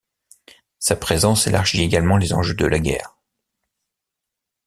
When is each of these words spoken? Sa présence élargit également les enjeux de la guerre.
Sa 0.79 0.95
présence 0.95 1.45
élargit 1.45 1.83
également 1.83 2.17
les 2.17 2.33
enjeux 2.33 2.55
de 2.55 2.65
la 2.65 2.79
guerre. 2.79 3.15